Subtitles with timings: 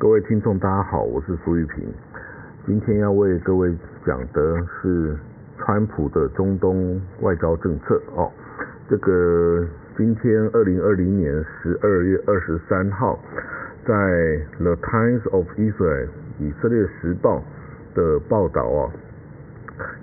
[0.00, 1.84] 各位听众，大家好，我是苏玉平。
[2.64, 3.74] 今天要为各位
[4.06, 5.18] 讲的是
[5.58, 8.30] 川普的中东外交政策哦。
[8.88, 9.66] 这个
[9.96, 13.18] 今天二零二零年十二月二十三号，
[13.84, 16.06] 在 The Times of Israel
[16.38, 17.42] 以色列时报
[17.96, 18.92] 的报道啊，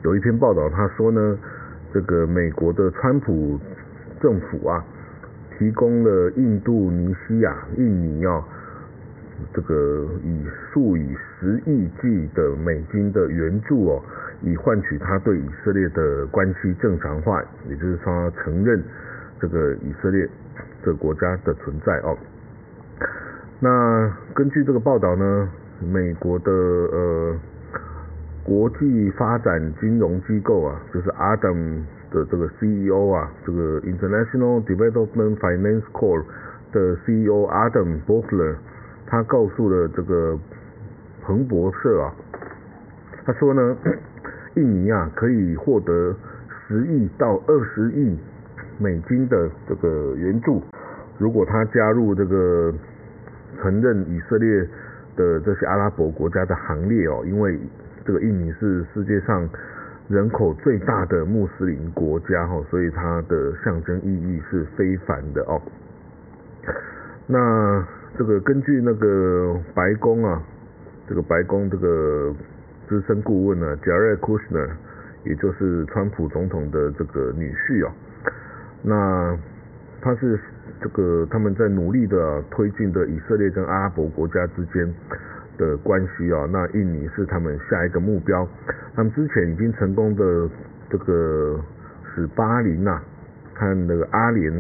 [0.04, 1.40] 有一篇报道，他说呢，
[1.94, 3.58] 这个美国的川普
[4.20, 4.84] 政府啊。
[5.58, 8.44] 提供了印度尼西亚、印尼啊，
[9.54, 14.02] 这个以数以十亿计的美金的援助哦，
[14.42, 18.84] 以换取他对以色列的关系正常化，也就是说承认
[19.40, 20.28] 这个以色列
[20.84, 22.18] 这个国家的存在哦。
[23.60, 25.50] 那根据这个报道呢，
[25.82, 27.36] 美国的呃
[28.44, 31.84] 国际发展金融机构啊，就是 Adam。
[32.12, 36.24] 的这个 CEO 啊，这个 International Development Finance Corp
[36.72, 38.56] 的 CEO Adam Bofler，
[39.08, 40.38] 他告诉了这个
[41.24, 42.14] 彭博社啊，
[43.26, 43.78] 他说呢，
[44.56, 46.16] 印尼啊可以获得
[46.68, 48.18] 十亿到二十亿
[48.78, 50.62] 美金的这个援助，
[51.18, 52.74] 如果他加入这个
[53.62, 54.68] 承认以色列
[55.16, 57.60] 的这些阿拉伯国家的行列哦，因为
[58.06, 59.48] 这个印尼是世界上。
[60.08, 65.60] 人口最大的穆斯林国家哈，所以它的象征意义是非凡的哦。
[67.26, 67.84] 那
[68.18, 70.42] 这个根据那个白宫啊，
[71.08, 72.34] 这个白宫这个
[72.88, 74.70] 资深顾问呢，Jared Kushner，
[75.24, 77.92] 也就是川普总统的这个女婿哦，
[78.82, 79.38] 那
[80.02, 80.40] 他是
[80.82, 84.94] 这个他们在努力的推进的以色列跟阿拉伯国家之间。
[85.58, 88.46] 的关系啊，那印尼是他们下一个目标。
[88.94, 90.50] 他们之前已经成功的
[90.90, 91.58] 这个
[92.14, 93.00] 使巴林呐，
[93.54, 94.52] 看那个阿联、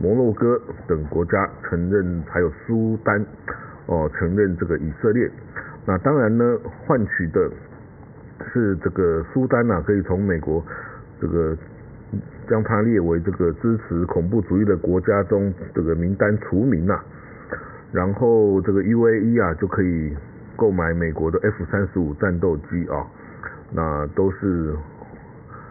[0.00, 3.24] 摩洛哥等国家承认，还有苏丹
[3.86, 5.30] 哦承认这个以色列。
[5.86, 7.50] 那当然呢，换取的
[8.52, 10.64] 是这个苏丹呐，可以从美国
[11.20, 11.56] 这个
[12.48, 16.98] 将它列为这个支持恐怖主义的国家中这个名单除名呐。
[17.92, 20.16] 然后这个 UAE 啊就可以。
[20.56, 23.06] 购买美国的 F 三十五战斗机啊，
[23.72, 24.74] 那都是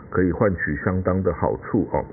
[0.10, 2.04] 可以换取相当的好处哦。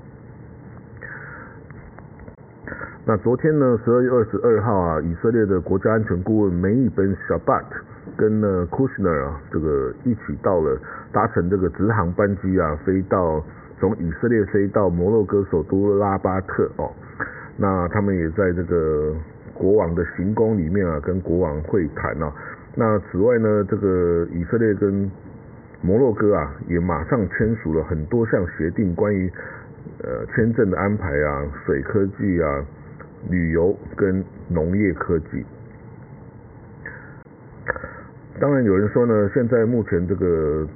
[3.07, 7.79] 那昨天呢，十二月二十二号啊，以色列的国家安全顾问梅伊本沙巴特
[8.17, 10.77] 跟呢 Kushner 啊，这个一起到了
[11.13, 13.41] 搭乘这个直航班机啊，飞到
[13.79, 16.91] 从以色列飞到摩洛哥首都拉巴特哦。
[17.55, 19.15] 那他们也在这个
[19.53, 22.29] 国王的行宫里面啊，跟国王会谈啊。
[22.75, 25.09] 那此外呢，这个以色列跟
[25.81, 29.31] 摩洛哥啊，也马上签署了很多项协定，关于
[30.03, 32.65] 呃签证的安排啊、水科技啊、
[33.29, 35.45] 旅游跟农业科技。
[38.39, 40.67] 当然有人说呢，现在目前这个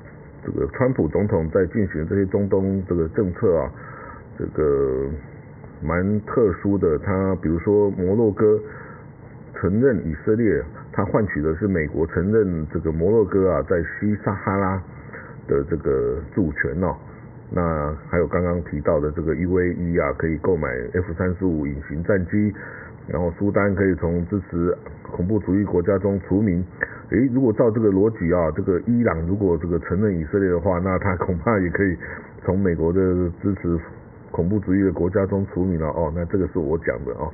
[0.46, 3.72] 这个川普总统在进行这些中东这个政策啊，
[4.38, 5.08] 这个
[5.82, 6.98] 蛮特殊的。
[7.00, 8.60] 他比如说摩洛哥
[9.56, 10.64] 承认以色列。
[10.94, 14.76] 他换取的是美国承认这个摩洛哥啊在西撒哈拉
[15.48, 16.94] 的这个主权哦，
[17.54, 22.54] 那还有刚刚提到的这个 UAE 啊可以购买 F 三十五隐形战机，
[23.08, 24.74] 然后苏丹可以从支持
[25.12, 26.64] 恐怖主义国家中除名。
[27.10, 31.98] 诶，如果照这个逻辑啊，这个伊朗如果这个承认以色列的话，那他恐怕也可以
[32.42, 33.02] 从美国的
[33.44, 33.78] 支持
[34.32, 36.10] 恐怖主义的国家中除名了哦。
[36.16, 37.30] 那这个是我讲的哦。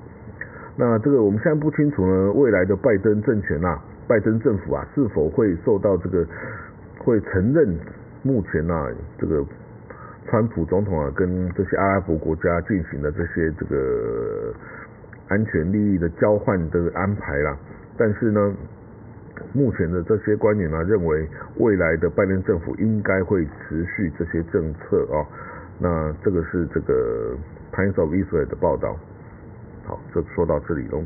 [0.76, 6.26] 那这个我们现在不清楚呢，未来的拜登政权啊，拜登政府啊，是否会受到这个
[6.98, 7.78] 会承认
[8.24, 8.90] 目前啊
[9.20, 9.46] 这个
[10.30, 14.54] 川普总统啊跟这些阿拉伯国家进行的这些这个
[15.30, 17.58] 安全利益的交换的安排啦？
[17.98, 18.54] 但是呢，
[19.54, 21.28] 目前的这些官员呢认为，
[21.58, 25.26] 未来的拜登政府应该会持续这些政策啊。
[25.80, 27.36] 那这个是这个
[27.72, 28.96] Times of Israel 的报道。
[29.86, 31.02] 好，就说到这里喽。